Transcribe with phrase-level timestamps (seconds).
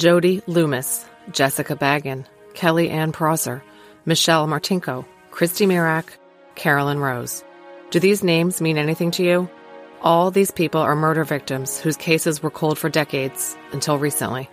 [0.00, 3.62] Jody Loomis, Jessica Baggen, Kelly Ann Prosser,
[4.06, 6.06] Michelle Martinko, Christy Mirack,
[6.54, 7.44] Carolyn Rose.
[7.90, 9.50] Do these names mean anything to you?
[10.00, 14.48] All these people are murder victims whose cases were cold for decades until recently.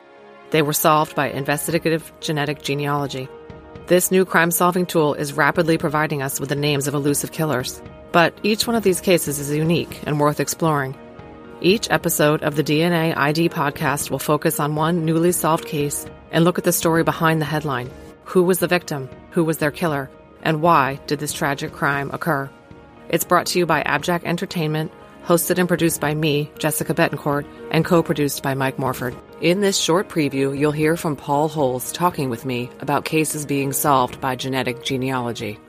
[0.49, 3.29] They were solved by investigative genetic genealogy.
[3.86, 7.82] This new crime solving tool is rapidly providing us with the names of elusive killers.
[8.11, 10.98] But each one of these cases is unique and worth exploring.
[11.60, 16.44] Each episode of the DNA ID podcast will focus on one newly solved case and
[16.44, 17.90] look at the story behind the headline.
[18.26, 19.09] Who was the victim?
[19.31, 20.12] Who was their killer?
[20.44, 22.50] And why did this tragic crime occur?
[23.09, 24.91] It's brought to you by AbJack Entertainment
[25.28, 29.16] hosted and produced by me, Jessica Bettencourt, and co produced by Mike Morford.
[29.42, 33.73] In this short preview, you'll hear from Paul Holes talking with me about cases being
[33.73, 35.59] solved by genetic genealogy.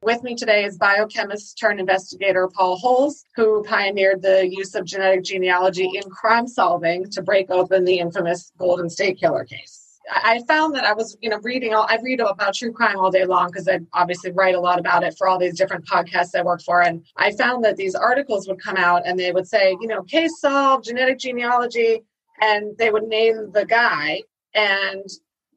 [0.00, 5.24] With me today is biochemist turned investigator Paul Holes, who pioneered the use of genetic
[5.24, 9.98] genealogy in crime solving to break open the infamous Golden State Killer case.
[10.10, 13.10] I found that I was, you know, reading all, I read about true crime all
[13.10, 16.34] day long because I obviously write a lot about it for all these different podcasts
[16.34, 16.80] I work for.
[16.80, 20.04] And I found that these articles would come out and they would say, you know,
[20.04, 22.02] case solved, genetic genealogy,
[22.40, 24.22] and they would name the guy
[24.54, 25.04] and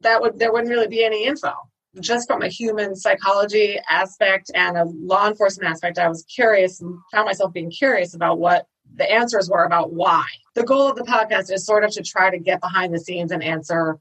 [0.00, 1.52] that would, there wouldn't really be any info.
[2.00, 6.98] Just from a human psychology aspect and a law enforcement aspect, I was curious and
[7.12, 10.24] found myself being curious about what the answers were about why.
[10.54, 13.30] The goal of the podcast is sort of to try to get behind the scenes
[13.30, 13.98] and answer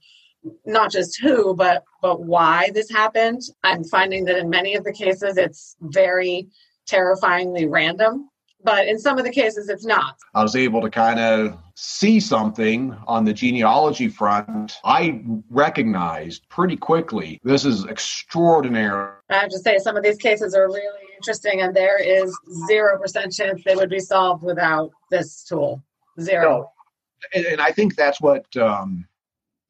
[0.65, 3.41] not just who, but but why this happened.
[3.63, 6.47] I'm finding that in many of the cases, it's very
[6.87, 8.30] terrifyingly random.
[8.63, 10.17] But in some of the cases, it's not.
[10.33, 14.77] I was able to kind of see something on the genealogy front.
[14.83, 19.13] I recognized pretty quickly this is extraordinary.
[19.29, 22.37] I have to say, some of these cases are really interesting, and there is
[22.69, 25.81] 0% chance they would be solved without this tool.
[26.19, 26.43] Zero.
[26.43, 26.71] No.
[27.33, 29.07] And, and I think that's what um,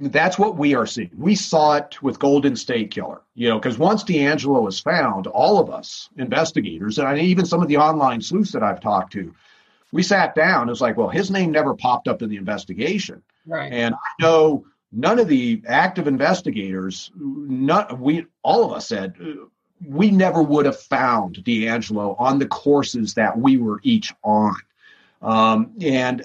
[0.09, 1.11] that's what we are seeing.
[1.15, 5.59] We saw it with Golden State Killer, you know, because once DeAngelo was found, all
[5.59, 9.33] of us investigators, and even some of the online sleuths that I've talked to,
[9.91, 10.67] we sat down.
[10.67, 13.21] It was like, well, his name never popped up in the investigation.
[13.45, 13.71] Right.
[13.71, 19.15] And I know none of the active investigators, not we, all of us said
[19.85, 24.55] we never would have found DeAngelo on the courses that we were each on.
[25.21, 26.23] Um, and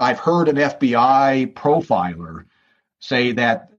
[0.00, 2.44] I've heard an FBI profiler
[3.00, 3.70] say that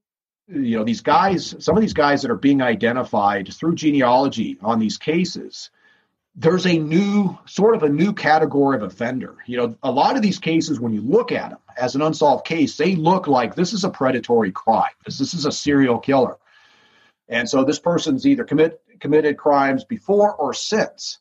[0.47, 4.79] you know these guys some of these guys that are being identified through genealogy on
[4.79, 5.69] these cases
[6.35, 9.37] there's a new sort of a new category of offender.
[9.45, 12.45] You know a lot of these cases when you look at them as an unsolved
[12.45, 14.91] case they look like this is a predatory crime.
[15.05, 16.37] This, this is a serial killer.
[17.27, 21.19] And so this person's either commit committed crimes before or since.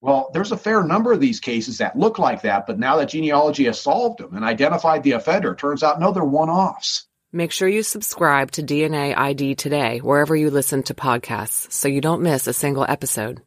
[0.00, 3.10] Well, there's a fair number of these cases that look like that, but now that
[3.10, 7.06] genealogy has solved them and identified the offender, turns out no, they're one offs.
[7.34, 12.02] Make sure you subscribe to DNA ID today, wherever you listen to podcasts, so you
[12.02, 13.40] don't miss a single episode.